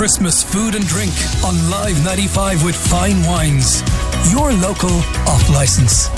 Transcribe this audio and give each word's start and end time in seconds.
Christmas 0.00 0.42
food 0.42 0.74
and 0.74 0.86
drink 0.86 1.12
on 1.44 1.70
Live 1.70 2.02
95 2.02 2.64
with 2.64 2.74
Fine 2.74 3.22
Wines. 3.26 3.82
Your 4.32 4.50
local 4.50 4.88
off 5.28 5.46
license. 5.50 6.08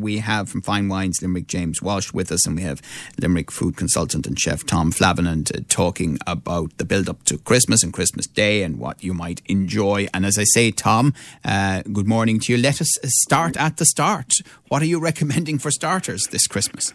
we 0.00 0.16
have 0.18 0.48
from 0.48 0.62
Fine 0.62 0.88
Wines 0.88 1.20
Limerick 1.20 1.46
James 1.46 1.82
Walsh 1.82 2.14
with 2.14 2.32
us, 2.32 2.46
and 2.46 2.56
we 2.56 2.62
have 2.62 2.80
Limerick 3.20 3.50
food 3.50 3.76
consultant 3.76 4.26
and 4.26 4.40
chef 4.40 4.64
Tom 4.64 4.92
Flavinant 4.92 5.54
uh, 5.54 5.60
talking 5.68 6.16
about 6.26 6.74
the 6.78 6.86
build 6.86 7.10
up 7.10 7.22
to 7.24 7.36
Christmas 7.36 7.82
and 7.82 7.92
Christmas 7.92 8.26
Day 8.26 8.62
and 8.62 8.78
what 8.78 9.04
you 9.04 9.12
might 9.12 9.42
enjoy. 9.44 10.06
And 10.14 10.24
as 10.24 10.38
I 10.38 10.44
say, 10.44 10.70
Tom, 10.70 11.12
uh, 11.44 11.82
good 11.92 12.08
morning 12.08 12.40
to 12.40 12.52
you. 12.54 12.58
Let 12.58 12.80
us 12.80 12.88
start 13.04 13.58
at 13.58 13.76
the 13.76 13.84
start. 13.84 14.32
What 14.68 14.80
are 14.80 14.86
you 14.86 15.00
recommending 15.00 15.58
for 15.58 15.70
starters 15.70 16.28
this 16.30 16.46
Christmas? 16.46 16.94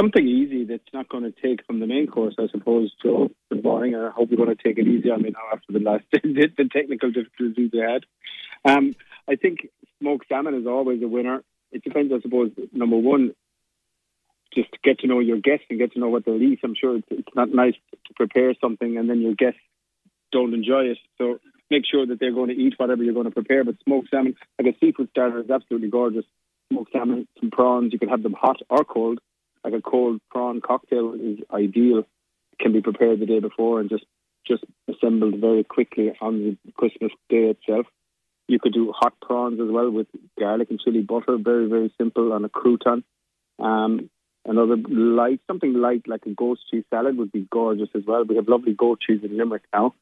Something 0.00 0.26
easy 0.26 0.64
that's 0.64 0.82
not 0.94 1.08
going 1.08 1.24
to 1.24 1.32
take 1.32 1.66
from 1.66 1.80
the 1.80 1.86
main 1.86 2.06
course, 2.06 2.34
I 2.38 2.46
suppose. 2.50 2.90
So 3.02 3.30
good 3.50 3.62
morning. 3.62 3.94
I 3.94 4.10
hope 4.10 4.30
you're 4.30 4.44
going 4.44 4.56
to 4.56 4.62
take 4.62 4.78
it 4.78 4.88
easy 4.88 5.10
on 5.10 5.22
me 5.22 5.30
now 5.30 5.52
after 5.52 5.72
the 5.72 5.80
last 5.80 6.04
the 6.12 6.68
technical 6.72 7.10
difficulties 7.10 7.70
we 7.72 7.78
had. 7.78 8.04
Um, 8.64 8.94
I 9.28 9.36
think 9.36 9.68
smoked 9.98 10.26
salmon 10.28 10.54
is 10.54 10.66
always 10.66 11.02
a 11.02 11.08
winner 11.08 11.42
it 11.72 11.84
depends, 11.84 12.12
I 12.12 12.20
suppose, 12.20 12.50
number 12.72 12.96
one, 12.96 13.34
just 14.54 14.70
get 14.82 15.00
to 15.00 15.06
know 15.06 15.20
your 15.20 15.38
guests 15.38 15.66
and 15.70 15.78
get 15.78 15.92
to 15.92 16.00
know 16.00 16.08
what 16.08 16.24
they'll 16.24 16.42
eat. 16.42 16.60
I'm 16.64 16.74
sure 16.74 16.96
it's, 16.96 17.06
it's 17.10 17.34
not 17.34 17.54
nice 17.54 17.74
to 17.92 18.14
prepare 18.14 18.54
something 18.60 18.96
and 18.96 19.08
then 19.08 19.20
your 19.20 19.34
guests 19.34 19.60
don't 20.32 20.54
enjoy 20.54 20.86
it. 20.86 20.98
So 21.18 21.38
make 21.70 21.84
sure 21.88 22.04
that 22.06 22.18
they're 22.18 22.34
going 22.34 22.48
to 22.48 22.56
eat 22.56 22.74
whatever 22.76 23.02
you're 23.02 23.14
going 23.14 23.26
to 23.26 23.30
prepare. 23.30 23.62
But 23.64 23.76
smoked 23.84 24.10
salmon, 24.10 24.34
like 24.60 24.74
a 24.74 24.78
seafood 24.78 25.08
starter, 25.10 25.40
is 25.40 25.50
absolutely 25.50 25.88
gorgeous. 25.88 26.24
Smoked 26.72 26.92
salmon, 26.92 27.28
some 27.38 27.50
prawns, 27.50 27.92
you 27.92 27.98
can 27.98 28.08
have 28.08 28.22
them 28.22 28.34
hot 28.38 28.60
or 28.68 28.84
cold. 28.84 29.20
Like 29.64 29.74
a 29.74 29.82
cold 29.82 30.20
prawn 30.30 30.60
cocktail 30.60 31.14
is 31.14 31.38
ideal. 31.52 32.00
It 32.00 32.58
can 32.58 32.72
be 32.72 32.80
prepared 32.80 33.20
the 33.20 33.26
day 33.26 33.40
before 33.40 33.80
and 33.80 33.90
just 33.90 34.04
just 34.46 34.64
assembled 34.88 35.36
very 35.38 35.64
quickly 35.64 36.12
on 36.20 36.38
the 36.64 36.72
Christmas 36.72 37.12
day 37.28 37.54
itself. 37.54 37.86
You 38.48 38.58
could 38.58 38.72
do 38.72 38.92
hot 38.96 39.14
prawns 39.20 39.60
as 39.60 39.70
well 39.70 39.90
with 39.90 40.08
garlic 40.38 40.70
and 40.70 40.80
chili 40.80 41.02
butter. 41.02 41.36
Very, 41.38 41.68
very 41.68 41.92
simple 41.98 42.32
on 42.32 42.44
a 42.44 42.48
crouton. 42.48 43.04
Um, 43.58 44.10
another 44.44 44.76
light, 44.76 45.40
something 45.46 45.74
light 45.74 46.08
like 46.08 46.26
a 46.26 46.30
goat's 46.30 46.62
cheese 46.70 46.84
salad 46.90 47.16
would 47.18 47.30
be 47.30 47.46
gorgeous 47.52 47.90
as 47.94 48.02
well. 48.06 48.24
We 48.24 48.36
have 48.36 48.48
lovely 48.48 48.72
goat 48.72 49.00
cheese 49.06 49.20
in 49.22 49.36
Limerick 49.36 49.64
now 49.72 49.94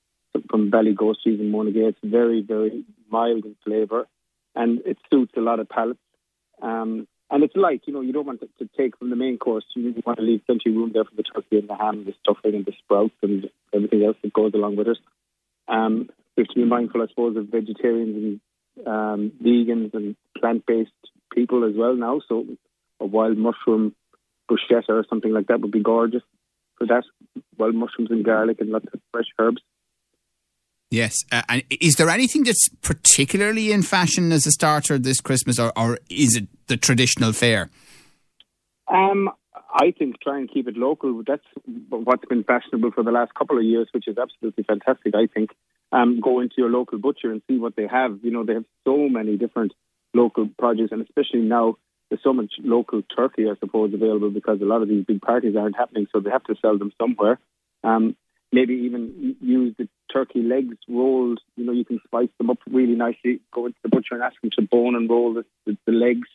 from 0.51 0.71
Belly 0.71 0.95
Ghost 0.95 1.23
Cheese 1.25 1.41
in 1.41 1.51
Monaghan. 1.51 1.87
It's 1.87 1.99
very, 2.03 2.43
very 2.43 2.85
mild 3.11 3.45
in 3.45 3.57
flavour 3.65 4.07
and 4.55 4.81
it 4.87 4.99
suits 5.11 5.33
a 5.37 5.41
lot 5.41 5.61
of 5.61 5.69
palates. 5.69 6.01
Um, 6.63 7.07
and 7.31 7.45
it's 7.45 7.57
light, 7.57 7.83
you 7.85 7.93
know, 7.93 8.01
you 8.01 8.13
don't 8.13 8.27
want 8.27 8.41
to, 8.41 8.49
to 8.59 8.71
take 8.77 8.97
from 8.99 9.11
the 9.11 9.17
main 9.17 9.39
course. 9.39 9.65
You 9.75 9.95
want 10.05 10.19
to 10.19 10.25
leave 10.25 10.47
plenty 10.47 10.71
of 10.71 10.77
room 10.77 10.93
there 10.93 11.05
for 11.05 11.15
the 11.15 11.23
turkey 11.23 11.59
and 11.59 11.69
the 11.69 11.77
ham, 11.77 11.99
and 11.99 12.07
the 12.07 12.15
stuffing 12.23 12.55
and 12.55 12.65
the 12.65 12.73
sprouts 12.79 13.15
and 13.23 13.49
everything 13.75 14.05
else 14.05 14.17
that 14.23 14.33
goes 14.33 14.53
along 14.55 14.77
with 14.77 14.89
it. 14.89 14.99
Um, 15.69 16.09
we 16.37 16.43
have 16.43 16.49
to 16.49 16.55
be 16.55 16.65
mindful, 16.65 17.03
I 17.03 17.07
suppose, 17.09 17.37
of 17.37 17.49
vegetarians 17.49 18.41
and 18.77 18.87
um, 18.87 19.33
vegans 19.43 19.93
and 19.93 20.17
plant-based 20.39 20.91
people 21.33 21.65
as 21.65 21.75
well 21.77 21.95
now. 21.95 22.21
So 22.29 22.47
a 23.01 23.07
wild 23.07 23.37
mushroom 23.37 23.95
bruschetta 24.51 24.91
or 24.91 25.05
something 25.09 25.33
like 25.33 25.49
that 25.49 25.61
would 25.61 25.73
be 25.73 25.83
gorgeous 25.83 26.23
for 26.79 26.87
that. 26.87 27.05
Wild 27.59 27.75
mushrooms 27.75 28.11
and 28.11 28.25
garlic 28.25 28.61
and 28.61 28.71
lots 28.71 28.87
of 28.93 29.01
fresh 29.13 29.27
herbs. 29.39 29.61
Yes. 30.91 31.25
Uh, 31.31 31.43
and 31.49 31.63
is 31.71 31.97
there 31.97 32.09
anything 32.09 32.45
that's 32.45 32.69
particularly 32.81 33.73
in 33.73 33.83
fashion 33.83 34.33
as 34.33 34.47
a 34.47 34.51
starter 34.51 34.99
this 34.99 35.21
Christmas, 35.21 35.59
or, 35.59 35.73
or 35.77 35.99
is 36.09 36.37
it 36.37 36.49
the 36.67 36.77
traditional 36.77 37.33
fare? 37.33 37.71
Um, 38.89 39.31
I 39.75 39.93
think 39.99 40.21
try 40.21 40.39
and 40.39 40.51
keep 40.51 40.67
it 40.67 40.77
local. 40.77 41.23
That's 41.27 41.45
what's 41.91 42.25
been 42.25 42.43
fashionable 42.43 42.93
for 42.93 43.03
the 43.05 43.11
last 43.11 43.35
couple 43.35 43.59
of 43.59 43.65
years, 43.65 43.89
which 43.93 44.09
is 44.09 44.17
absolutely 44.17 44.65
fantastic. 44.65 45.15
I 45.15 45.27
think 45.27 45.51
um, 45.93 46.21
go 46.21 46.41
into 46.41 46.55
your 46.57 46.71
local 46.71 46.99
butcher 46.99 47.31
and 47.31 47.43
see 47.49 47.59
what 47.59 47.77
they 47.77 47.87
have. 47.87 48.19
You 48.23 48.31
know, 48.31 48.45
they 48.45 48.55
have 48.55 48.65
so 48.87 49.09
many 49.09 49.37
different 49.37 49.73
local 50.15 50.49
produce, 50.59 50.91
and 50.91 51.03
especially 51.03 51.41
now 51.41 51.77
there's 52.09 52.23
so 52.23 52.33
much 52.33 52.55
local 52.61 53.03
turkey, 53.15 53.45
I 53.51 53.59
suppose, 53.61 53.93
available 53.93 54.31
because 54.31 54.61
a 54.63 54.65
lot 54.65 54.81
of 54.81 54.89
these 54.89 55.05
big 55.05 55.21
parties 55.21 55.55
aren't 55.55 55.77
happening, 55.77 56.07
so 56.11 56.21
they 56.21 56.31
have 56.31 56.45
to 56.45 56.57
sell 56.63 56.79
them 56.79 56.93
somewhere. 56.99 57.39
Um, 57.85 58.17
maybe 58.51 58.75
even 58.75 59.37
use 59.43 59.75
the 59.77 59.89
turkey 60.13 60.43
legs 60.43 60.77
rolled. 60.89 61.41
You 61.57 61.65
know, 61.65 61.73
you 61.73 61.85
can 61.85 62.01
spice 62.05 62.29
them 62.39 62.51
up 62.51 62.59
really 62.71 62.95
nicely. 62.95 63.41
Go 63.53 63.67
into 63.67 63.79
the 63.83 63.89
butcher 63.89 64.15
and 64.15 64.23
ask 64.23 64.41
them 64.41 64.51
to 64.59 64.63
bone 64.63 64.95
and 64.95 65.09
roll 65.09 65.35
the, 65.35 65.45
the, 65.67 65.77
the 65.87 65.93
legs. 65.93 66.29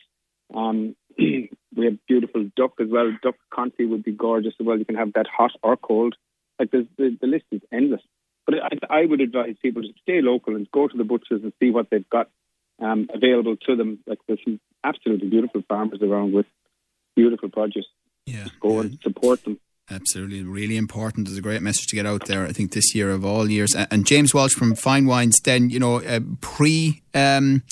Um, 0.54 0.96
we 1.18 1.50
have 1.84 1.98
beautiful 2.06 2.50
duck 2.56 2.72
as 2.80 2.88
well. 2.90 3.12
Duck 3.22 3.36
confit 3.52 3.88
would 3.88 4.04
be 4.04 4.12
gorgeous 4.12 4.54
as 4.60 4.66
well. 4.66 4.78
You 4.78 4.84
can 4.84 4.96
have 4.96 5.12
that 5.14 5.26
hot 5.26 5.52
or 5.62 5.76
cold. 5.76 6.16
Like 6.58 6.70
the, 6.70 6.86
the 6.98 7.26
list 7.26 7.44
is 7.50 7.60
endless. 7.72 8.02
But 8.46 8.56
I, 8.56 9.00
I 9.02 9.06
would 9.06 9.20
advise 9.20 9.56
people 9.62 9.82
to 9.82 9.88
stay 10.02 10.20
local 10.20 10.54
and 10.54 10.70
go 10.70 10.86
to 10.86 10.96
the 10.96 11.04
butchers 11.04 11.42
and 11.42 11.52
see 11.60 11.70
what 11.70 11.88
they've 11.90 12.08
got 12.10 12.28
um, 12.80 13.08
available 13.12 13.56
to 13.66 13.76
them. 13.76 14.00
Like 14.06 14.18
there's 14.26 14.40
some 14.44 14.60
absolutely 14.82 15.28
beautiful 15.28 15.62
farmers 15.68 16.00
around 16.02 16.32
with 16.32 16.46
beautiful 17.16 17.48
produce. 17.48 17.86
Yeah, 18.26 18.44
Just 18.44 18.60
go 18.60 18.74
yeah. 18.74 18.80
and 18.80 18.98
support 19.02 19.44
them. 19.44 19.58
Absolutely, 19.90 20.42
really 20.42 20.76
important. 20.76 21.28
It's 21.28 21.36
a 21.36 21.42
great 21.42 21.60
message 21.60 21.88
to 21.88 21.96
get 21.96 22.06
out 22.06 22.26
there. 22.26 22.46
I 22.46 22.52
think 22.52 22.72
this 22.72 22.94
year 22.94 23.10
of 23.10 23.24
all 23.24 23.50
years. 23.50 23.74
And 23.74 24.06
James 24.06 24.32
Walsh 24.32 24.54
from 24.54 24.74
Fine 24.74 25.06
Wines. 25.06 25.38
Then 25.44 25.68
you 25.68 25.78
know, 25.78 26.00
uh, 26.00 26.20
pre 26.40 27.02
um, 27.12 27.62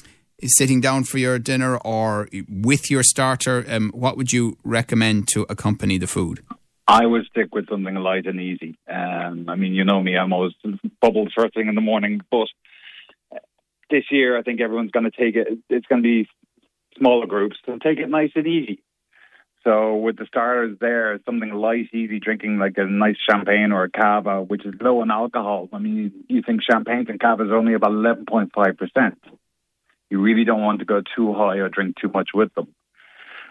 sitting 0.45 0.81
down 0.81 1.05
for 1.05 1.19
your 1.19 1.39
dinner 1.39 1.78
or 1.78 2.28
with 2.49 2.91
your 2.91 3.03
starter, 3.03 3.65
um, 3.69 3.91
what 3.95 4.17
would 4.17 4.33
you 4.33 4.59
recommend 4.62 5.28
to 5.28 5.47
accompany 5.49 5.97
the 5.97 6.06
food? 6.06 6.41
I 6.87 7.06
would 7.06 7.25
stick 7.27 7.55
with 7.55 7.69
something 7.71 7.95
light 7.95 8.27
and 8.27 8.41
easy. 8.41 8.77
Um, 8.89 9.47
I 9.49 9.55
mean, 9.56 9.73
you 9.73 9.84
know 9.84 10.03
me, 10.03 10.17
I'm 10.17 10.33
always 10.33 10.53
bubbles 11.00 11.33
first 11.34 11.55
thing 11.55 11.69
in 11.69 11.75
the 11.75 11.81
morning. 11.81 12.21
But 12.31 12.49
this 13.91 14.05
year, 14.11 14.37
I 14.37 14.43
think 14.43 14.61
everyone's 14.61 14.91
going 14.91 15.11
to 15.11 15.11
take 15.11 15.37
it. 15.37 15.47
It's 15.71 15.87
going 15.87 16.03
to 16.03 16.06
be 16.06 16.29
smaller 16.99 17.27
groups, 17.27 17.56
so 17.65 17.79
take 17.79 17.99
it 17.99 18.09
nice 18.11 18.33
and 18.34 18.47
easy. 18.47 18.83
So 19.65 19.97
with 19.97 20.17
the 20.17 20.27
starters 20.27 20.77
there, 20.81 21.21
something 21.25 21.50
light, 21.50 21.89
easy 21.93 22.19
drinking 22.19 22.59
like 22.59 22.75
a 22.78 22.84
nice 22.84 23.17
champagne 23.31 23.71
or 23.71 23.84
a 23.84 23.91
cava, 23.91 24.43
which 24.43 24.67
is 24.67 24.75
low 24.81 25.03
in 25.03 25.11
alcohol. 25.11 25.69
I 25.73 25.78
mean, 25.78 26.12
you, 26.28 26.43
think 26.43 26.62
champagne 26.69 27.06
and 27.09 27.21
cava 27.21 27.45
is 27.45 27.53
only 27.53 27.75
about 27.75 27.93
11.5 27.93 28.50
percent. 28.77 29.19
You 30.11 30.21
really 30.21 30.45
don't 30.45 30.62
want 30.62 30.81
to 30.81 30.84
go 30.84 31.00
too 31.17 31.33
high 31.33 31.59
or 31.59 31.69
drink 31.69 31.97
too 32.00 32.11
much 32.12 32.31
with 32.34 32.53
them 32.55 32.75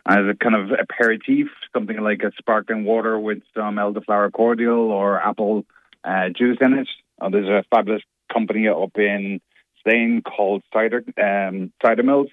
as 0.06 0.20
a 0.30 0.36
kind 0.36 0.56
of 0.56 0.72
aperitif, 0.78 1.48
something 1.74 2.00
like 2.02 2.24
a 2.24 2.32
sparkling 2.38 2.86
water 2.86 3.20
with 3.20 3.40
some 3.56 3.76
elderflower 3.76 4.32
cordial 4.32 4.92
or 4.92 5.22
apple 5.22 5.66
uh, 6.04 6.30
juice 6.36 6.58
in 6.60 6.74
it. 6.74 6.88
Uh, 7.20 7.30
there's 7.30 7.48
a 7.48 7.64
fabulous 7.70 8.02
company 8.34 8.68
up 8.68 8.98
in 8.98 9.40
Slane 9.84 10.22
called 10.22 10.64
Cider 10.74 11.04
um, 11.22 11.72
Cider 11.84 12.04
Mills, 12.04 12.30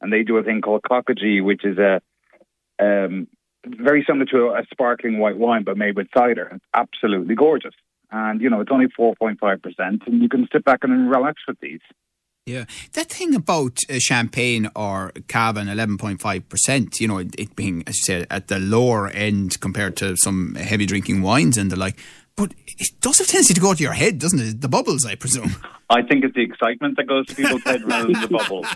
and 0.00 0.12
they 0.12 0.22
do 0.22 0.36
a 0.36 0.44
thing 0.44 0.60
called 0.60 0.82
Cockagee, 0.82 1.42
which 1.42 1.64
is 1.64 1.78
a 1.78 2.00
um, 2.78 3.28
very 3.66 4.04
similar 4.06 4.26
to 4.26 4.48
a 4.48 4.62
sparkling 4.70 5.18
white 5.18 5.36
wine, 5.36 5.64
but 5.64 5.76
made 5.76 5.96
with 5.96 6.08
cider. 6.16 6.58
Absolutely 6.74 7.34
gorgeous. 7.34 7.74
And, 8.10 8.40
you 8.40 8.48
know, 8.48 8.60
it's 8.60 8.70
only 8.72 8.86
4.5%, 8.98 9.36
and 9.78 10.22
you 10.22 10.28
can 10.28 10.48
sit 10.52 10.64
back 10.64 10.80
and 10.82 11.10
relax 11.10 11.42
with 11.46 11.58
these. 11.60 11.80
Yeah, 12.48 12.64
that 12.94 13.10
thing 13.10 13.34
about 13.34 13.80
uh, 13.90 13.98
champagne 13.98 14.70
or 14.74 15.12
five 16.18 16.48
percent. 16.48 16.98
You 16.98 17.06
know, 17.06 17.18
it, 17.18 17.34
it, 17.38 17.54
being 17.54 17.84
as 17.86 17.96
you 17.96 18.02
said 18.04 18.26
at 18.30 18.48
the 18.48 18.58
lower 18.58 19.08
end 19.08 19.60
compared 19.60 19.98
to 19.98 20.16
some 20.16 20.54
heavy 20.54 20.86
drinking 20.86 21.20
wines 21.20 21.58
and 21.58 21.70
the 21.70 21.76
like. 21.76 21.98
But 22.38 22.54
it 22.66 23.00
does 23.00 23.18
have 23.18 23.26
a 23.26 23.30
tendency 23.30 23.52
to 23.54 23.60
go 23.60 23.74
to 23.74 23.82
your 23.82 23.92
head, 23.92 24.20
doesn't 24.20 24.38
it? 24.38 24.60
The 24.60 24.68
bubbles, 24.68 25.04
I 25.04 25.16
presume. 25.16 25.56
I 25.90 26.02
think 26.02 26.22
it's 26.22 26.36
the 26.36 26.42
excitement 26.42 26.96
that 26.96 27.08
goes 27.08 27.26
to 27.26 27.34
people's 27.34 27.62
head 27.64 27.82
rather 27.82 28.12
than 28.12 28.22
the 28.22 28.28
bubbles. 28.28 28.66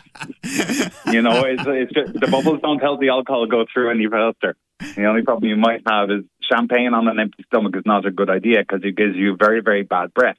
you 1.14 1.22
know, 1.22 1.44
it's, 1.44 1.62
it's 1.64 1.92
just, 1.92 2.20
the 2.20 2.26
bubbles 2.26 2.60
don't 2.60 2.80
help 2.80 2.98
the 3.00 3.10
alcohol 3.10 3.46
go 3.46 3.64
through 3.72 3.92
any 3.92 4.08
faster. 4.08 4.56
The 4.96 5.04
only 5.04 5.22
problem 5.22 5.48
you 5.48 5.56
might 5.56 5.82
have 5.86 6.10
is 6.10 6.24
champagne 6.50 6.92
on 6.92 7.06
an 7.06 7.20
empty 7.20 7.44
stomach 7.46 7.76
is 7.76 7.84
not 7.86 8.04
a 8.04 8.10
good 8.10 8.30
idea 8.30 8.64
because 8.66 8.80
it 8.82 8.96
gives 8.96 9.14
you 9.14 9.36
very, 9.38 9.62
very 9.62 9.84
bad 9.84 10.12
breath. 10.12 10.38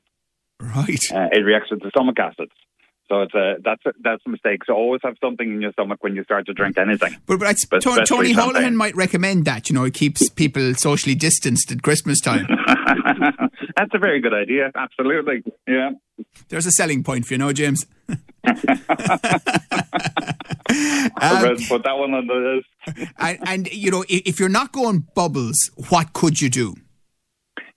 Right. 0.59 0.99
Uh, 1.09 1.29
it 1.31 1.45
reacts 1.45 1.71
with 1.71 1.81
the 1.81 1.89
stomach 1.89 2.19
acids. 2.19 2.51
So 3.13 3.21
it's 3.21 3.35
a 3.35 3.55
that's 3.63 3.85
a, 3.85 3.93
that's 4.01 4.23
a 4.25 4.29
mistake. 4.29 4.65
So 4.65 4.73
always 4.73 5.01
have 5.03 5.13
something 5.23 5.47
in 5.47 5.61
your 5.61 5.71
stomach 5.73 5.99
when 6.01 6.15
you 6.15 6.23
start 6.23 6.47
to 6.47 6.53
drink 6.53 6.79
anything. 6.79 7.15
But, 7.27 7.39
but, 7.39 7.57
But 7.69 7.83
Tony, 7.83 8.03
Tony 8.05 8.33
Holohan 8.33 8.73
might 8.73 8.95
recommend 8.95 9.45
that. 9.45 9.69
You 9.69 9.75
know, 9.75 9.83
it 9.83 9.93
keeps 9.93 10.29
people 10.29 10.73
socially 10.73 11.13
distanced 11.13 11.71
at 11.71 11.83
Christmas 11.83 12.19
time. 12.19 12.47
that's 13.77 13.93
a 13.93 13.99
very 13.99 14.19
good 14.19 14.33
idea. 14.33 14.71
Absolutely. 14.73 15.43
Yeah. 15.67 15.91
There's 16.49 16.65
a 16.65 16.71
selling 16.71 17.03
point 17.03 17.27
for 17.27 17.35
you, 17.35 17.37
know, 17.37 17.53
James. 17.53 17.85
I'll 18.45 18.55
Um, 21.45 21.57
put 21.67 21.83
that 21.83 21.95
one 21.97 22.13
on 22.15 22.25
the 22.27 22.33
list. 22.33 22.67
and, 23.19 23.37
and 23.45 23.71
you 23.73 23.91
know, 23.91 24.03
if 24.09 24.39
you're 24.39 24.49
not 24.49 24.71
going 24.71 25.05
bubbles, 25.13 25.69
what 25.89 26.13
could 26.13 26.41
you 26.41 26.49
do? 26.49 26.73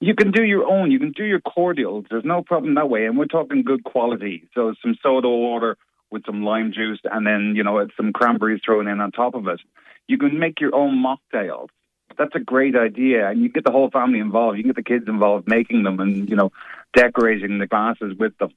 You 0.01 0.15
can 0.15 0.31
do 0.31 0.45
your 0.45 0.67
own. 0.67 0.91
You 0.91 0.99
can 0.99 1.13
do 1.13 1.25
your 1.25 1.41
cordials. 1.41 2.05
There's 2.11 2.25
no 2.25 2.43
problem 2.43 2.75
that 2.75 2.91
way. 2.91 3.07
And 3.07 3.17
we're 3.17 3.27
talking 3.27 3.63
good 3.63 3.85
quality. 3.85 4.49
So 4.55 4.75
some 4.83 4.97
soda 5.03 5.29
water 5.29 5.77
with 6.11 6.25
some 6.27 6.45
lime 6.45 6.73
juice 6.73 7.01
and 7.05 7.27
then, 7.27 7.55
you 7.57 7.65
know, 7.65 7.87
some 7.97 8.13
cranberries 8.13 8.61
thrown 8.65 8.89
in 8.89 9.01
on 9.01 9.11
top 9.11 9.35
of 9.35 9.49
it. 9.49 9.61
You 10.07 10.19
can 10.19 10.39
make 10.39 10.61
your 10.61 10.75
own 10.75 11.03
mocktails. 11.03 11.69
that's 12.17 12.35
a 12.35 12.41
great 12.41 12.77
idea, 12.77 13.29
and 13.29 13.43
you 13.43 13.49
get 13.49 13.65
the 13.65 13.73
whole 13.73 13.91
family 13.91 14.21
involved. 14.21 14.57
You 14.57 14.63
can 14.63 14.71
get 14.71 14.77
the 14.77 14.83
kids 14.83 15.05
involved 15.09 15.49
making 15.49 15.83
them, 15.83 16.01
and 16.01 16.29
you 16.29 16.37
know, 16.37 16.53
decorating 16.95 17.59
the 17.59 17.67
glasses 17.67 18.15
with 18.19 18.37
them. 18.39 18.51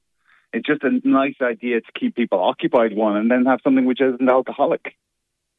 It's 0.52 0.66
just 0.66 0.82
a 0.82 1.00
nice 1.04 1.34
idea 1.42 1.80
to 1.80 1.92
keep 1.98 2.14
people 2.14 2.40
occupied 2.40 2.94
one, 2.94 3.16
and 3.16 3.30
then 3.30 3.46
have 3.46 3.60
something 3.62 3.84
which 3.84 4.00
isn't 4.00 4.28
alcoholic. 4.28 4.94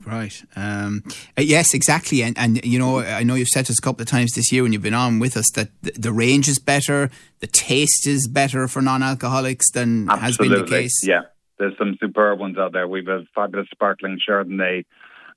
Right. 0.06 0.44
Um, 0.56 1.04
uh, 1.38 1.42
yes, 1.42 1.74
exactly. 1.74 2.24
And, 2.24 2.38
and, 2.38 2.64
you 2.66 2.80
know, 2.80 3.00
I 3.00 3.24
know 3.24 3.36
you've 3.36 3.50
said 3.50 3.66
to 3.68 3.72
us 3.72 3.80
a 3.80 3.82
couple 3.82 4.02
of 4.02 4.08
times 4.08 4.32
this 4.34 4.52
year 4.52 4.64
when 4.64 4.74
you've 4.74 4.82
been 4.82 4.94
on 4.94 5.20
with 5.20 5.38
us 5.38 5.50
that 5.56 5.70
the, 5.82 5.92
the 5.92 6.12
range 6.12 6.48
is 6.48 6.60
better, 6.60 7.10
the 7.40 7.48
taste 7.48 8.08
is 8.08 8.28
better 8.28 8.68
for 8.68 8.82
non 8.82 9.04
alcoholics 9.04 9.72
than 9.72 10.10
Absolutely. 10.10 10.22
has 10.22 10.38
been 10.38 10.66
the 10.66 10.82
case. 10.82 11.02
Yeah. 11.04 11.22
There's 11.60 11.78
some 11.78 11.96
superb 12.00 12.40
ones 12.40 12.58
out 12.58 12.74
there. 12.74 12.88
We've 12.88 13.08
a 13.08 13.24
fabulous 13.36 13.68
sparkling 13.72 14.20
Chardonnay 14.28 14.86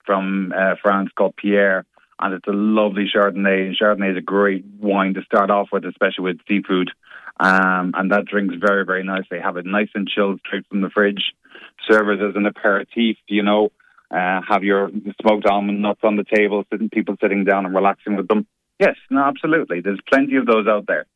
from 0.06 0.54
uh, 0.56 0.76
France 0.82 1.10
called 1.14 1.36
Pierre, 1.36 1.84
and 2.18 2.32
it's 2.32 2.48
a 2.48 2.52
lovely 2.52 3.06
Chardonnay. 3.14 3.66
And 3.66 3.76
Chardonnay 3.76 4.12
is 4.12 4.16
a 4.16 4.22
great 4.22 4.64
wine 4.80 5.14
to 5.14 5.22
start 5.22 5.50
off 5.50 5.68
with, 5.70 5.84
especially 5.84 6.24
with 6.24 6.38
seafood. 6.48 6.90
Um, 7.38 7.92
and 7.94 8.10
that 8.12 8.26
drinks 8.26 8.54
very, 8.58 8.84
very 8.86 9.02
nicely. 9.02 9.38
Have 9.38 9.56
it 9.56 9.66
nice 9.66 9.88
and 9.94 10.08
chilled 10.08 10.40
straight 10.46 10.66
from 10.68 10.80
the 10.80 10.90
fridge. 10.90 11.34
Serve 11.90 12.08
it 12.08 12.22
as 12.22 12.36
an 12.36 12.46
aperitif, 12.46 13.16
you 13.26 13.42
know. 13.42 13.70
Uh, 14.14 14.40
have 14.48 14.62
your 14.62 14.90
smoked 15.20 15.46
almond 15.46 15.82
nuts 15.82 16.00
on 16.04 16.16
the 16.16 16.24
table, 16.24 16.64
sitting, 16.70 16.88
people 16.88 17.16
sitting 17.20 17.44
down 17.44 17.66
and 17.66 17.74
relaxing 17.74 18.16
with 18.16 18.28
them. 18.28 18.46
Yes, 18.78 18.96
no, 19.10 19.22
absolutely. 19.22 19.80
There's 19.80 20.00
plenty 20.08 20.36
of 20.36 20.46
those 20.46 20.66
out 20.68 20.86
there. 20.86 21.06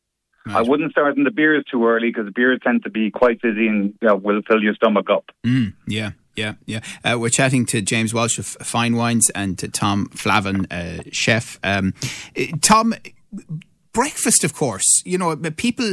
I 0.45 0.61
wouldn't 0.61 0.91
start 0.91 1.17
in 1.17 1.23
the 1.23 1.31
beers 1.31 1.63
too 1.69 1.85
early 1.85 2.11
because 2.11 2.31
beers 2.33 2.59
tend 2.63 2.83
to 2.83 2.89
be 2.89 3.11
quite 3.11 3.39
fizzy 3.41 3.67
and 3.67 3.93
you 4.01 4.07
know, 4.07 4.15
will 4.15 4.41
fill 4.47 4.61
your 4.61 4.73
stomach 4.73 5.09
up. 5.09 5.25
Mm, 5.45 5.73
yeah, 5.87 6.11
yeah, 6.35 6.53
yeah. 6.65 6.79
Uh, 7.03 7.17
we're 7.19 7.29
chatting 7.29 7.65
to 7.67 7.81
James 7.81 8.13
Walsh 8.13 8.39
of 8.39 8.45
Fine 8.45 8.95
Wines 8.95 9.29
and 9.35 9.59
to 9.59 9.67
Tom 9.67 10.07
Flavin, 10.07 10.65
uh, 10.71 11.03
chef. 11.11 11.59
Um, 11.63 11.93
uh, 12.37 12.45
Tom, 12.61 12.95
breakfast, 13.93 14.43
of 14.43 14.53
course. 14.53 15.03
You 15.05 15.17
know, 15.17 15.35
people 15.35 15.87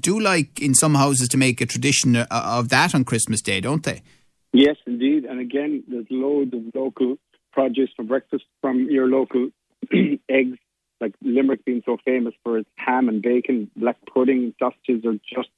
do 0.00 0.20
like 0.20 0.60
in 0.60 0.74
some 0.74 0.94
houses 0.94 1.28
to 1.28 1.38
make 1.38 1.60
a 1.60 1.66
tradition 1.66 2.16
uh, 2.16 2.26
of 2.30 2.68
that 2.68 2.94
on 2.94 3.04
Christmas 3.04 3.40
Day, 3.40 3.60
don't 3.60 3.84
they? 3.84 4.02
Yes, 4.52 4.76
indeed. 4.86 5.24
And 5.24 5.40
again, 5.40 5.84
there's 5.88 6.06
loads 6.10 6.52
of 6.54 6.62
local 6.74 7.16
produce 7.52 7.90
for 7.96 8.02
breakfast 8.02 8.44
from 8.60 8.90
your 8.90 9.06
local 9.06 9.50
eggs, 10.28 10.58
like 11.00 11.14
Limerick 11.22 11.64
being 11.64 11.82
so 11.84 11.96
famous 12.04 12.34
for 12.42 12.58
its 12.58 12.68
ham 12.76 13.08
and 13.08 13.22
bacon, 13.22 13.70
black 13.76 13.96
pudding, 14.12 14.54
sausages 14.58 15.04
are 15.04 15.18
just 15.34 15.50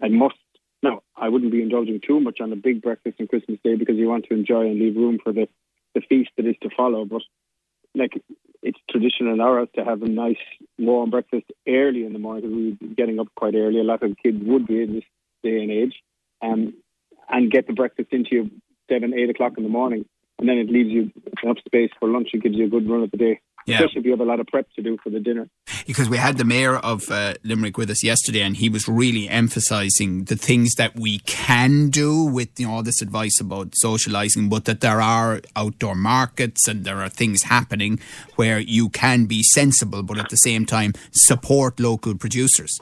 a 0.00 0.08
must. 0.08 0.36
Now, 0.82 1.02
I 1.16 1.28
wouldn't 1.28 1.52
be 1.52 1.62
indulging 1.62 2.00
too 2.06 2.20
much 2.20 2.40
on 2.40 2.52
a 2.52 2.56
big 2.56 2.82
breakfast 2.82 3.16
on 3.20 3.26
Christmas 3.26 3.58
Day 3.64 3.74
because 3.74 3.96
you 3.96 4.08
want 4.08 4.26
to 4.26 4.34
enjoy 4.34 4.66
and 4.66 4.78
leave 4.78 4.96
room 4.96 5.18
for 5.22 5.32
the, 5.32 5.48
the 5.94 6.00
feast 6.00 6.30
that 6.36 6.46
is 6.46 6.56
to 6.62 6.70
follow. 6.76 7.04
But 7.04 7.22
like 7.94 8.12
it's 8.62 8.78
traditional 8.90 9.32
in 9.32 9.40
our 9.40 9.58
house 9.58 9.68
to 9.76 9.84
have 9.84 10.02
a 10.02 10.08
nice 10.08 10.36
warm 10.78 11.10
breakfast 11.10 11.46
early 11.66 12.04
in 12.04 12.12
the 12.12 12.18
morning 12.18 12.76
we're 12.80 12.94
getting 12.94 13.18
up 13.18 13.28
quite 13.34 13.54
early. 13.54 13.80
A 13.80 13.84
lot 13.84 14.02
of 14.02 14.16
kids 14.22 14.38
would 14.42 14.66
be 14.66 14.82
in 14.82 14.94
this 14.94 15.04
day 15.42 15.62
and 15.62 15.70
age. 15.70 15.94
Um, 16.42 16.74
and 17.28 17.50
get 17.50 17.66
the 17.66 17.72
breakfast 17.72 18.08
into 18.12 18.28
you 18.32 18.50
seven, 18.90 19.14
eight 19.14 19.30
o'clock 19.30 19.54
in 19.56 19.62
the 19.62 19.68
morning, 19.68 20.04
and 20.38 20.48
then 20.48 20.58
it 20.58 20.68
leaves 20.68 20.90
you 20.90 21.10
enough 21.42 21.58
space 21.66 21.90
for 21.98 22.08
lunch. 22.08 22.30
It 22.32 22.42
gives 22.42 22.56
you 22.56 22.66
a 22.66 22.68
good 22.68 22.88
run 22.88 23.02
of 23.02 23.10
the 23.10 23.16
day. 23.16 23.40
Yeah. 23.66 23.76
Especially 23.76 24.00
if 24.00 24.04
you 24.04 24.10
have 24.12 24.20
a 24.20 24.24
lot 24.24 24.38
of 24.38 24.46
prep 24.46 24.70
to 24.76 24.82
do 24.82 24.96
for 25.02 25.10
the 25.10 25.18
dinner. 25.18 25.48
Because 25.88 26.08
we 26.08 26.18
had 26.18 26.38
the 26.38 26.44
mayor 26.44 26.76
of 26.76 27.10
uh, 27.10 27.34
Limerick 27.42 27.76
with 27.76 27.90
us 27.90 28.04
yesterday, 28.04 28.42
and 28.42 28.56
he 28.56 28.68
was 28.68 28.86
really 28.86 29.28
emphasising 29.28 30.24
the 30.24 30.36
things 30.36 30.74
that 30.76 30.94
we 30.94 31.18
can 31.20 31.90
do 31.90 32.24
with 32.24 32.60
you 32.60 32.68
know 32.68 32.74
all 32.74 32.82
this 32.84 33.02
advice 33.02 33.40
about 33.40 33.72
socialising, 33.84 34.48
but 34.48 34.66
that 34.66 34.82
there 34.82 35.00
are 35.00 35.40
outdoor 35.56 35.96
markets 35.96 36.68
and 36.68 36.84
there 36.84 37.00
are 37.00 37.08
things 37.08 37.42
happening 37.42 37.98
where 38.36 38.60
you 38.60 38.88
can 38.88 39.26
be 39.26 39.42
sensible, 39.42 40.04
but 40.04 40.18
at 40.18 40.28
the 40.28 40.36
same 40.36 40.64
time 40.64 40.92
support 41.12 41.80
local 41.80 42.14
producers. 42.14 42.78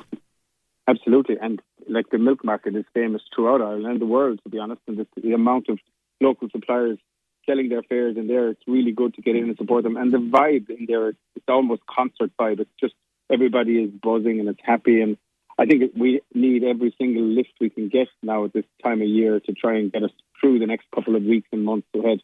Absolutely, 0.86 1.36
and 1.40 1.62
like 1.94 2.10
the 2.10 2.18
milk 2.18 2.44
market 2.44 2.76
is 2.76 2.84
famous 2.92 3.22
throughout 3.34 3.62
Ireland 3.62 3.86
and 3.86 4.00
the 4.00 4.06
world, 4.06 4.40
to 4.42 4.50
be 4.50 4.58
honest. 4.58 4.82
And 4.86 4.98
the, 4.98 5.06
the 5.20 5.32
amount 5.32 5.68
of 5.68 5.78
local 6.20 6.48
suppliers 6.50 6.98
selling 7.46 7.68
their 7.68 7.82
fairs 7.82 8.16
in 8.16 8.26
there, 8.26 8.48
it's 8.48 8.62
really 8.66 8.92
good 8.92 9.14
to 9.14 9.22
get 9.22 9.36
in 9.36 9.44
and 9.44 9.56
support 9.56 9.84
them. 9.84 9.96
And 9.96 10.12
the 10.12 10.18
vibe 10.18 10.70
in 10.70 10.86
there, 10.88 11.08
it's 11.08 11.48
almost 11.48 11.82
concert 11.86 12.30
vibe. 12.40 12.60
It's 12.60 12.70
just 12.80 12.94
everybody 13.32 13.82
is 13.82 13.90
buzzing 13.90 14.40
and 14.40 14.48
it's 14.48 14.60
happy. 14.62 15.00
And 15.00 15.16
I 15.58 15.66
think 15.66 15.92
we 15.96 16.20
need 16.34 16.64
every 16.64 16.94
single 16.98 17.22
lift 17.22 17.52
we 17.60 17.70
can 17.70 17.88
get 17.88 18.08
now 18.22 18.44
at 18.44 18.52
this 18.52 18.64
time 18.82 19.00
of 19.02 19.08
year 19.08 19.40
to 19.40 19.52
try 19.52 19.76
and 19.76 19.92
get 19.92 20.02
us 20.02 20.10
through 20.40 20.58
the 20.58 20.66
next 20.66 20.86
couple 20.94 21.16
of 21.16 21.22
weeks 21.22 21.48
and 21.52 21.64
months 21.64 21.88
ahead. 21.94 22.20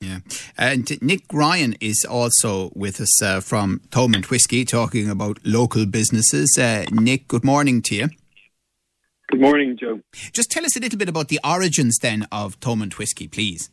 Yeah. 0.00 0.18
And 0.58 0.90
Nick 1.02 1.22
Ryan 1.32 1.74
is 1.80 2.06
also 2.08 2.70
with 2.74 3.00
us 3.00 3.22
uh, 3.22 3.40
from 3.40 3.80
Thomond 3.90 4.26
Whisky 4.26 4.64
talking 4.64 5.08
about 5.08 5.38
local 5.42 5.86
businesses. 5.86 6.56
Uh, 6.58 6.84
Nick, 6.92 7.28
good 7.28 7.44
morning 7.44 7.80
to 7.82 7.94
you. 7.94 8.08
Good 9.28 9.40
morning, 9.40 9.76
Joe. 9.78 10.00
Just 10.32 10.50
tell 10.50 10.64
us 10.64 10.76
a 10.76 10.80
little 10.80 10.98
bit 10.98 11.08
about 11.08 11.28
the 11.28 11.40
origins 11.44 11.98
then 11.98 12.26
of 12.30 12.60
Thomond 12.60 12.94
Whisky, 12.94 13.26
please. 13.26 13.70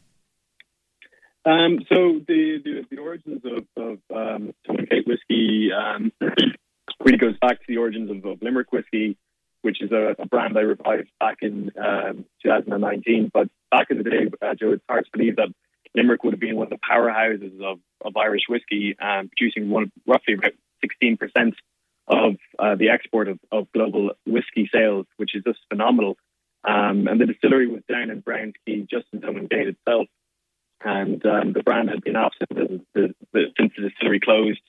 Um, 1.46 1.80
so 1.90 2.22
the, 2.28 2.60
the, 2.64 2.86
the 2.90 2.98
origins 2.98 3.42
of, 3.46 3.66
of 3.76 4.00
um, 4.16 4.54
Thomond 4.68 4.90
Gate 4.90 5.06
Whisky 5.06 5.70
um, 5.72 6.12
really 7.04 7.18
goes 7.18 7.38
back 7.40 7.60
to 7.60 7.66
the 7.68 7.78
origins 7.78 8.10
of, 8.10 8.26
of 8.26 8.42
Limerick 8.42 8.72
Whisky, 8.72 9.18
which 9.62 9.82
is 9.82 9.92
a, 9.92 10.16
a, 10.18 10.26
brand 10.26 10.58
I 10.58 10.62
revived 10.62 11.10
back 11.20 11.38
in 11.42 11.72
um, 11.78 12.26
2019. 12.42 13.30
But 13.34 13.50
back 13.70 13.88
in 13.92 13.98
the 13.98 14.04
day, 14.04 14.32
uh, 14.42 14.56
Joe, 14.56 14.72
it's 14.72 14.84
hard 14.90 15.06
to 15.06 15.12
believe 15.12 15.36
that 15.36 15.50
Limerick 15.96 16.24
would 16.24 16.34
have 16.34 16.40
been 16.40 16.56
one 16.56 16.72
of 16.72 16.72
the 16.72 16.80
powerhouses 16.80 17.62
of, 17.62 17.80
of 18.04 18.18
Irish 18.18 18.44
whiskey, 18.50 18.96
um, 19.00 19.30
producing 19.38 19.70
one 19.70 19.92
roughly 20.08 20.34
about 20.34 20.54
16% 20.84 21.54
of 22.08 22.36
uh, 22.60 22.76
the 22.76 22.90
export 22.90 23.28
of, 23.28 23.40
of 23.52 23.72
global 23.74 24.12
whiskey 24.26 24.70
sales, 24.74 25.06
which 25.18 25.36
is 25.36 25.44
just 25.46 25.60
phenomenal. 25.70 26.18
Um, 26.66 27.08
and 27.08 27.20
the 27.20 27.26
distillery 27.26 27.68
was 27.68 27.84
down 27.90 28.10
in 28.10 28.22
Browns 28.22 28.54
Quay, 28.66 28.88
just 28.90 29.06
in 29.14 29.20
Dublin 29.20 29.48
Gate 29.48 29.68
itself. 29.68 30.08
And 30.84 31.26
um, 31.26 31.54
the 31.54 31.64
brand 31.64 31.90
had 31.90 32.04
been 32.04 32.16
absent 32.16 32.50
the, 32.50 32.82
the, 32.94 33.16
the, 33.32 33.46
since 33.58 33.72
the 33.78 33.90
distillery 33.90 34.20
closed 34.20 34.62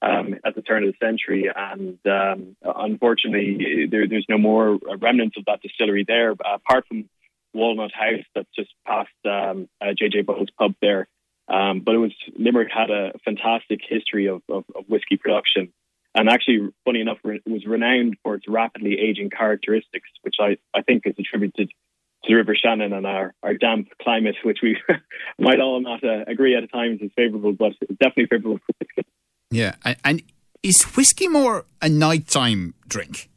um, 0.00 0.36
at 0.44 0.54
the 0.54 0.62
turn 0.62 0.84
of 0.84 0.92
the 0.92 1.06
century. 1.06 1.50
And 1.54 1.98
um, 2.06 2.56
unfortunately, 2.62 3.86
there, 3.90 4.06
there's 4.08 4.26
no 4.28 4.38
more 4.38 4.78
remnants 4.98 5.36
of 5.36 5.44
that 5.46 5.62
distillery 5.62 6.04
there, 6.06 6.30
apart 6.30 6.86
from 6.86 7.08
Walnut 7.52 7.92
House 7.92 8.24
that's 8.34 8.48
just 8.54 8.70
past 8.86 9.10
um, 9.24 9.68
uh, 9.80 9.86
JJ 9.86 10.26
Bowles 10.26 10.50
pub 10.58 10.74
there. 10.80 11.08
Um, 11.48 11.80
but 11.80 11.94
it 11.94 11.98
was 11.98 12.12
Limerick 12.36 12.70
had 12.72 12.90
a 12.90 13.12
fantastic 13.24 13.80
history 13.88 14.26
of, 14.26 14.42
of, 14.48 14.64
of 14.74 14.84
whiskey 14.88 15.16
production 15.16 15.72
and 16.16 16.30
actually, 16.30 16.70
funny 16.86 17.02
enough, 17.02 17.18
it 17.24 17.42
was 17.46 17.66
renowned 17.66 18.16
for 18.22 18.34
its 18.36 18.48
rapidly 18.48 18.98
aging 18.98 19.28
characteristics, 19.28 20.08
which 20.22 20.36
I, 20.40 20.56
I 20.74 20.80
think 20.80 21.02
is 21.04 21.14
attributed 21.18 21.68
to 21.68 22.28
the 22.28 22.34
River 22.34 22.56
Shannon 22.56 22.94
and 22.94 23.06
our, 23.06 23.34
our 23.42 23.52
damp 23.52 23.88
climate, 24.00 24.36
which 24.42 24.60
we 24.62 24.78
might 25.38 25.60
all 25.60 25.78
not 25.80 26.02
uh, 26.02 26.24
agree 26.26 26.56
at 26.56 26.72
times 26.72 27.00
is 27.02 27.10
favourable, 27.14 27.52
but 27.52 27.72
it's 27.82 27.98
definitely 27.98 28.28
favourable 28.30 28.58
for 28.66 28.72
whiskey. 28.80 29.10
Yeah, 29.50 29.74
and 30.02 30.22
is 30.62 30.82
whiskey 30.96 31.28
more 31.28 31.66
a 31.82 31.90
nighttime 31.90 32.72
drink? 32.88 33.28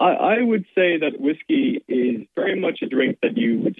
I, 0.00 0.10
I 0.10 0.42
would 0.42 0.64
say 0.74 0.98
that 0.98 1.20
whiskey 1.20 1.82
is 1.86 2.26
very 2.34 2.60
much 2.60 2.80
a 2.82 2.86
drink 2.86 3.18
that 3.22 3.36
you 3.36 3.60
would 3.60 3.76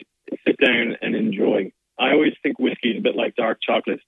sit 0.47 0.57
down 0.65 0.97
and 1.03 1.17
enjoy. 1.17 1.73
I 1.99 2.13
always 2.13 2.35
think 2.45 2.61
whiskey 2.61 2.91
is 2.91 2.99
a 2.99 3.03
bit 3.03 3.17
like 3.17 3.35
dark 3.35 3.59
chocolate 3.61 4.01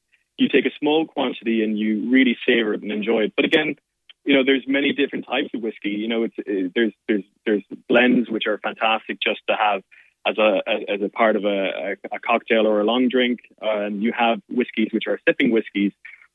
take 0.60 0.72
a 0.72 0.76
small 0.78 1.06
quantity 1.06 1.62
and 1.62 1.78
you 1.78 2.10
really 2.10 2.36
savor 2.46 2.74
it 2.74 2.82
and 2.82 2.92
enjoy 2.92 3.24
it. 3.24 3.32
But 3.36 3.44
again, 3.44 3.76
you 4.24 4.34
know, 4.34 4.44
there's 4.44 4.64
many 4.66 4.92
different 4.92 5.26
types 5.26 5.48
of 5.54 5.62
whiskey. 5.62 5.90
You 5.90 6.08
know, 6.08 6.24
it's 6.24 6.34
it, 6.38 6.72
there's 6.74 6.92
there's 7.08 7.24
there's 7.46 7.62
blends 7.88 8.28
which 8.28 8.46
are 8.46 8.58
fantastic 8.58 9.18
just 9.20 9.40
to 9.48 9.56
have 9.56 9.82
as 10.26 10.36
a 10.38 10.60
as 10.68 11.00
a 11.02 11.08
part 11.08 11.36
of 11.36 11.44
a, 11.44 11.96
a, 12.12 12.20
cocktail 12.20 12.66
or 12.66 12.80
a 12.80 12.84
long 12.84 13.08
drink, 13.08 13.40
uh, 13.62 13.86
and 13.86 14.02
you 14.02 14.12
have 14.16 14.40
whiskeys 14.50 14.88
which 14.92 15.04
are 15.06 15.18
sipping 15.26 15.50
whiskeys, 15.50 15.92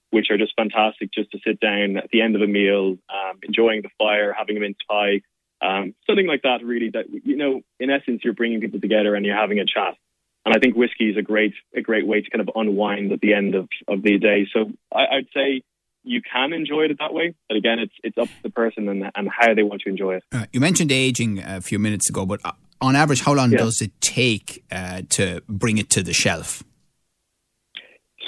which 0.10 0.28
are 0.32 0.38
just 0.38 0.54
fantastic 0.56 1.12
just 1.14 1.32
to 1.32 1.40
sit 1.46 1.60
down 1.60 1.98
at 1.98 2.10
the 2.12 2.22
end 2.22 2.36
of 2.36 2.42
a 2.42 2.48
meal, 2.48 2.98
um, 3.10 3.40
enjoying 3.44 3.84
the 3.84 3.90
fire, 4.00 4.34
having 4.36 4.58
a 4.58 4.60
mince 4.60 4.78
pie, 4.90 5.22
um, 5.62 5.94
something 6.08 6.28
like 6.28 6.42
that. 6.42 6.64
Really, 6.64 6.90
that 6.90 7.06
you 7.10 7.38
know, 7.38 7.62
in 7.80 7.92
essence, 7.92 8.22
you're 8.24 8.34
bringing 8.34 8.62
people 8.62 8.82
together 8.82 9.14
and 9.14 9.26
you're 9.26 9.38
having 9.38 9.60
a 9.60 9.66
chat. 9.66 9.96
And 10.46 10.56
I 10.56 10.60
think 10.60 10.76
whiskey 10.76 11.10
is 11.10 11.18
a 11.18 11.24
great 11.24 11.54
a 11.76 11.82
great 11.82 12.06
way 12.06 12.22
to 12.22 12.30
kind 12.30 12.48
of 12.48 12.50
unwind 12.56 13.12
at 13.12 13.20
the 13.20 13.34
end 13.34 13.56
of, 13.56 13.68
of 13.88 14.04
the 14.04 14.18
day. 14.20 14.48
So 14.54 14.72
I, 14.94 15.16
would 15.16 15.28
say 15.34 15.64
you 16.04 16.22
can 16.22 16.54
enjoy 16.54 16.84
it 16.84 16.98
that 17.00 17.14
way, 17.14 17.34
but 17.50 17.58
again, 17.58 17.80
it's 17.80 17.94
it's 18.04 18.18
up 18.18 18.28
to 18.28 18.44
the 18.44 18.50
person 18.52 18.88
and, 18.88 19.12
and 19.16 19.30
how 19.30 19.54
they 19.56 19.64
want 19.64 19.82
to 19.82 19.90
enjoy 19.90 20.16
it. 20.16 20.24
Uh, 20.32 20.46
you 20.54 20.60
mentioned 20.60 20.92
aging 20.92 21.40
a 21.40 21.62
few 21.62 21.80
minutes 21.80 22.10
ago, 22.10 22.26
but 22.26 22.40
uh, 22.46 22.52
on 22.80 22.96
average, 22.96 23.22
how 23.22 23.34
long 23.34 23.52
yeah. 23.52 23.58
does 23.58 23.82
it 23.82 23.92
take 24.02 24.64
uh, 24.72 25.02
to 25.10 25.42
bring 25.50 25.78
it 25.80 25.90
to 25.92 26.04
the 26.04 26.14
shelf? 26.14 26.64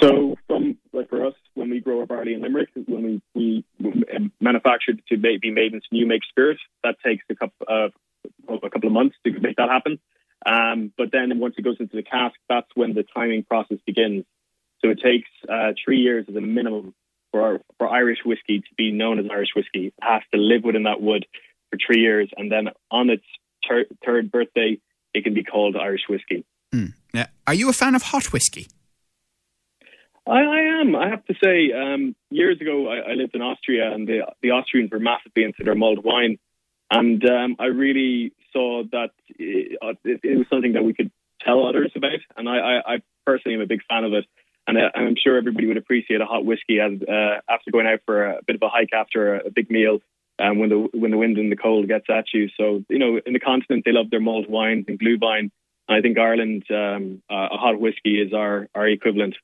So, 0.00 0.36
from 0.46 0.78
like 0.92 1.08
for 1.08 1.24
us, 1.24 1.34
when 1.54 1.70
we 1.70 1.80
grow 1.80 2.00
our 2.00 2.06
barley 2.06 2.34
in 2.34 2.42
Limerick, 2.42 2.70
when 2.86 3.22
we, 3.34 3.64
we 3.78 4.30
manufacture 4.40 4.92
to 5.08 5.16
be 5.16 5.50
made 5.50 5.74
into 5.74 5.86
new 5.92 6.06
make 6.06 6.22
spirits, 6.28 6.60
that 6.82 6.96
takes 7.04 7.24
a 7.30 7.34
couple 7.34 7.66
of 7.68 7.92
a 8.48 8.70
couple 8.70 8.88
of 8.88 8.92
months 8.92 9.16
to 9.24 9.32
make 9.40 9.56
that 9.56 9.68
happen. 9.68 9.98
Um, 10.46 10.92
but 10.96 11.10
then 11.12 11.38
once 11.38 11.54
it 11.58 11.62
goes 11.62 11.76
into 11.80 11.96
the 11.96 12.02
cask, 12.02 12.34
that's 12.48 12.68
when 12.74 12.94
the 12.94 13.04
timing 13.14 13.44
process 13.44 13.78
begins. 13.86 14.24
So 14.84 14.90
it 14.90 15.00
takes 15.02 15.28
uh, 15.48 15.72
three 15.84 15.98
years 15.98 16.26
as 16.28 16.36
a 16.36 16.40
minimum 16.40 16.94
for 17.32 17.60
for 17.78 17.88
Irish 17.88 18.18
whiskey 18.24 18.60
to 18.60 18.74
be 18.76 18.92
known 18.92 19.18
as 19.18 19.26
Irish 19.30 19.50
whiskey. 19.54 19.88
It 19.88 19.94
has 20.00 20.22
to 20.32 20.40
live 20.40 20.62
within 20.64 20.84
that 20.84 21.00
wood 21.00 21.26
for 21.70 21.78
three 21.84 22.00
years, 22.00 22.30
and 22.36 22.50
then 22.50 22.68
on 22.90 23.10
its 23.10 23.24
ter- 23.68 23.86
third 24.04 24.30
birthday, 24.30 24.78
it 25.14 25.24
can 25.24 25.34
be 25.34 25.42
called 25.42 25.76
Irish 25.76 26.02
whiskey. 26.08 26.44
Mm. 26.72 26.94
Yeah. 27.12 27.26
Are 27.46 27.54
you 27.54 27.68
a 27.68 27.72
fan 27.72 27.94
of 27.94 28.02
hot 28.02 28.32
whiskey? 28.32 28.68
I, 30.26 30.40
I 30.40 30.80
am. 30.80 30.94
I 30.94 31.08
have 31.08 31.24
to 31.24 31.34
say, 31.42 31.72
um, 31.72 32.14
years 32.30 32.60
ago, 32.60 32.88
I, 32.88 33.12
I, 33.12 33.14
lived 33.14 33.34
in 33.34 33.40
Austria, 33.40 33.90
and 33.92 34.06
the 34.06 34.26
the 34.42 34.50
Austrians 34.50 34.90
were 34.90 35.00
massively 35.00 35.44
into 35.44 35.64
their 35.64 35.74
mulled 35.74 36.04
wine, 36.04 36.38
and 36.90 37.24
um, 37.24 37.56
I 37.58 37.66
really 37.66 38.32
saw 38.52 38.82
that 38.92 39.10
it, 39.28 39.78
it, 40.04 40.20
it, 40.22 40.38
was 40.38 40.46
something 40.50 40.72
that 40.72 40.84
we 40.84 40.94
could 40.94 41.10
tell 41.40 41.66
others 41.66 41.92
about, 41.96 42.20
and 42.36 42.48
I, 42.48 42.58
I, 42.58 42.94
I 42.94 43.02
personally 43.26 43.56
am 43.56 43.62
a 43.62 43.66
big 43.66 43.80
fan 43.88 44.04
of 44.04 44.12
it. 44.12 44.24
And 44.66 44.76
uh, 44.76 44.90
I'm 44.94 45.16
sure 45.16 45.38
everybody 45.38 45.66
would 45.66 45.78
appreciate 45.78 46.20
a 46.20 46.26
hot 46.26 46.44
whiskey 46.44 46.78
uh, 46.80 47.40
after 47.48 47.70
going 47.70 47.86
out 47.86 48.00
for 48.04 48.24
a 48.24 48.42
bit 48.46 48.56
of 48.56 48.62
a 48.62 48.68
hike 48.68 48.92
after 48.92 49.36
a, 49.36 49.46
a 49.46 49.50
big 49.50 49.70
meal 49.70 50.00
um, 50.38 50.58
when 50.58 50.68
the 50.68 50.88
when 50.92 51.10
the 51.10 51.16
wind 51.16 51.38
and 51.38 51.50
the 51.50 51.56
cold 51.56 51.88
gets 51.88 52.06
at 52.08 52.26
you. 52.32 52.48
So 52.56 52.84
you 52.88 52.98
know, 52.98 53.20
in 53.24 53.32
the 53.32 53.40
continent, 53.40 53.84
they 53.84 53.92
love 53.92 54.10
their 54.10 54.20
mulled 54.20 54.48
wines 54.48 54.84
and 54.88 54.98
glühwein. 54.98 55.50
And 55.88 55.96
I 55.96 56.00
think 56.02 56.18
Ireland, 56.18 56.64
um, 56.70 57.22
uh, 57.30 57.48
a 57.50 57.56
hot 57.56 57.80
whiskey 57.80 58.20
is 58.20 58.32
our 58.32 58.68
our 58.74 58.86
equivalent. 58.86 59.36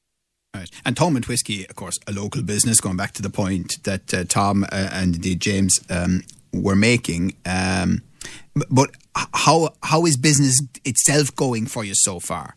Right. 0.54 0.70
And 0.84 0.94
Thomond 0.94 1.26
Whiskey, 1.26 1.66
of 1.68 1.74
course, 1.74 1.98
a 2.06 2.12
local 2.12 2.42
business, 2.42 2.80
going 2.80 2.96
back 2.96 3.12
to 3.12 3.22
the 3.22 3.30
point 3.30 3.82
that 3.82 4.14
uh, 4.14 4.22
Tom 4.24 4.62
uh, 4.64 4.90
and 4.92 5.16
indeed 5.16 5.40
James 5.40 5.80
um, 5.90 6.22
were 6.52 6.76
making. 6.76 7.34
Um, 7.44 8.02
but 8.70 8.90
how 9.32 9.70
how 9.82 10.06
is 10.06 10.16
business 10.16 10.60
itself 10.84 11.34
going 11.34 11.66
for 11.66 11.84
you 11.84 11.94
so 11.94 12.20
far? 12.20 12.54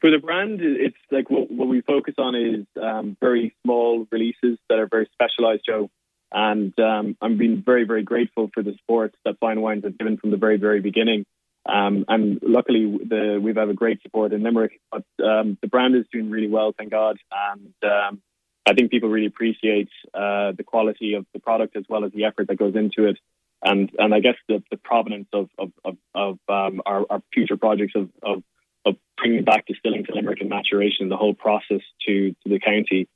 For 0.00 0.10
the 0.10 0.18
brand, 0.18 0.60
it's 0.60 0.96
like 1.12 1.30
what, 1.30 1.48
what 1.50 1.68
we 1.68 1.80
focus 1.80 2.14
on 2.18 2.34
is 2.34 2.66
um, 2.82 3.16
very 3.20 3.54
small 3.62 4.06
releases 4.10 4.58
that 4.68 4.78
are 4.78 4.88
very 4.88 5.08
specialized, 5.12 5.62
Joe. 5.64 5.90
And 6.32 6.76
um, 6.80 7.16
I'm 7.20 7.38
being 7.38 7.62
very, 7.64 7.84
very 7.84 8.02
grateful 8.02 8.50
for 8.52 8.62
the 8.64 8.72
support 8.80 9.14
that 9.24 9.38
Fine 9.38 9.60
Wines 9.60 9.84
have 9.84 9.96
given 9.96 10.16
from 10.16 10.30
the 10.30 10.38
very, 10.38 10.56
very 10.56 10.80
beginning. 10.80 11.24
Um, 11.66 12.04
and 12.08 12.40
luckily, 12.42 12.98
the, 13.06 13.38
we've 13.40 13.56
had 13.56 13.68
a 13.68 13.74
great 13.74 14.02
support 14.02 14.32
in 14.32 14.42
Limerick. 14.42 14.80
But 14.90 15.04
um, 15.24 15.56
the 15.60 15.68
brand 15.68 15.94
is 15.94 16.04
doing 16.12 16.30
really 16.30 16.48
well, 16.48 16.74
thank 16.76 16.90
God. 16.90 17.18
And 17.30 17.74
um, 17.84 18.22
I 18.66 18.74
think 18.74 18.90
people 18.90 19.08
really 19.08 19.26
appreciate 19.26 19.90
uh, 20.14 20.52
the 20.52 20.64
quality 20.66 21.14
of 21.14 21.26
the 21.32 21.38
product 21.38 21.76
as 21.76 21.84
well 21.88 22.04
as 22.04 22.12
the 22.12 22.24
effort 22.24 22.48
that 22.48 22.58
goes 22.58 22.74
into 22.74 23.08
it. 23.08 23.18
And 23.62 23.90
and 23.98 24.14
I 24.14 24.20
guess 24.20 24.36
the, 24.48 24.62
the 24.70 24.76
provenance 24.76 25.28
of 25.32 25.48
of, 25.58 25.72
of, 25.84 25.96
of 26.14 26.38
um, 26.48 26.82
our, 26.84 27.04
our, 27.08 27.22
future 27.32 27.56
projects 27.56 27.92
of, 27.94 28.10
of, 28.22 28.42
of 28.84 28.96
bringing 29.16 29.44
back 29.44 29.66
distilling 29.66 30.04
to 30.06 30.14
Limerick 30.14 30.40
and 30.40 30.50
maturation, 30.50 31.08
the 31.08 31.16
whole 31.16 31.34
process 31.34 31.80
to, 32.06 32.30
to 32.30 32.48
the 32.48 32.58
county. 32.58 33.08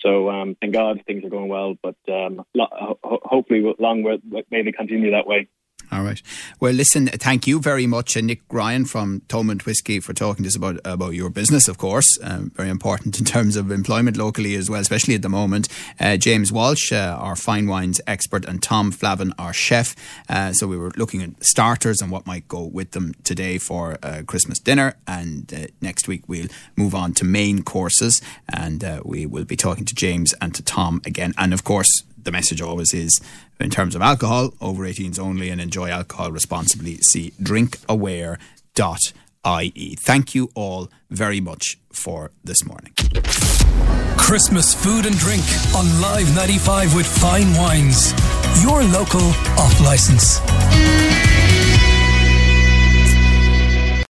So 0.00 0.28
um, 0.28 0.56
thank 0.60 0.72
God 0.72 1.00
things 1.06 1.24
are 1.24 1.30
going 1.30 1.48
well, 1.48 1.76
but 1.80 1.94
um, 2.08 2.44
lo- 2.54 2.98
hopefully 3.04 3.62
long 3.78 4.02
may 4.50 4.62
they 4.62 4.72
continue 4.72 5.12
that 5.12 5.28
way. 5.28 5.48
All 5.92 6.02
right. 6.02 6.22
Well, 6.58 6.72
listen, 6.72 7.06
thank 7.08 7.46
you 7.46 7.60
very 7.60 7.86
much, 7.86 8.16
uh, 8.16 8.22
Nick 8.22 8.40
Ryan 8.50 8.86
from 8.86 9.20
Thomond 9.28 9.66
Whiskey, 9.66 10.00
for 10.00 10.14
talking 10.14 10.42
to 10.42 10.48
us 10.48 10.56
about, 10.56 10.80
about 10.86 11.10
your 11.10 11.28
business, 11.28 11.68
of 11.68 11.76
course. 11.76 12.18
Um, 12.22 12.50
very 12.56 12.70
important 12.70 13.18
in 13.18 13.26
terms 13.26 13.56
of 13.56 13.70
employment 13.70 14.16
locally 14.16 14.54
as 14.54 14.70
well, 14.70 14.80
especially 14.80 15.14
at 15.14 15.20
the 15.20 15.28
moment. 15.28 15.68
Uh, 16.00 16.16
James 16.16 16.50
Walsh, 16.50 16.92
uh, 16.92 17.18
our 17.20 17.36
fine 17.36 17.66
wines 17.66 18.00
expert, 18.06 18.46
and 18.46 18.62
Tom 18.62 18.90
Flavin, 18.90 19.34
our 19.38 19.52
chef. 19.52 19.94
Uh, 20.30 20.54
so 20.54 20.66
we 20.66 20.78
were 20.78 20.92
looking 20.96 21.20
at 21.20 21.44
starters 21.44 22.00
and 22.00 22.10
what 22.10 22.26
might 22.26 22.48
go 22.48 22.62
with 22.62 22.92
them 22.92 23.12
today 23.22 23.58
for 23.58 23.98
uh, 24.02 24.22
Christmas 24.26 24.58
dinner. 24.58 24.94
And 25.06 25.52
uh, 25.52 25.66
next 25.82 26.08
week 26.08 26.26
we'll 26.26 26.48
move 26.74 26.94
on 26.94 27.12
to 27.14 27.26
main 27.26 27.62
courses 27.62 28.22
and 28.48 28.82
we 29.04 29.26
will 29.26 29.44
be 29.44 29.56
talking 29.56 29.84
to 29.84 29.94
James 29.94 30.34
and 30.40 30.54
to 30.54 30.62
Tom 30.62 31.02
again. 31.04 31.34
And 31.36 31.52
of 31.52 31.64
course, 31.64 32.04
the 32.24 32.32
message 32.32 32.60
always 32.60 32.92
is 32.94 33.20
in 33.60 33.70
terms 33.70 33.94
of 33.94 34.02
alcohol, 34.02 34.54
over 34.60 34.84
18s 34.84 35.18
only, 35.18 35.50
and 35.50 35.60
enjoy 35.60 35.90
alcohol 35.90 36.30
responsibly. 36.30 36.98
See 37.10 37.32
drinkaware.ie. 37.40 38.38
Thank 39.96 40.34
you 40.34 40.50
all 40.54 40.90
very 41.10 41.40
much 41.40 41.78
for 41.92 42.30
this 42.44 42.64
morning. 42.64 42.92
Christmas 44.16 44.74
food 44.74 45.06
and 45.06 45.16
drink 45.18 45.44
on 45.74 46.00
Live 46.00 46.34
95 46.34 46.94
with 46.94 47.06
Fine 47.06 47.54
Wines. 47.54 48.12
Your 48.62 48.82
local 48.84 49.28
off 49.58 49.80
license. 49.80 50.40